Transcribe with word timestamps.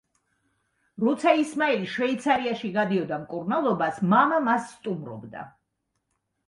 როცა 1.03 1.33
ისმაილი 1.41 1.89
შვეიცარიაში 1.97 2.73
გადიოდა 2.79 3.21
მკურნალობას 3.27 4.01
მამა 4.17 4.43
მას 4.51 4.69
სტუმრობდა. 4.75 5.51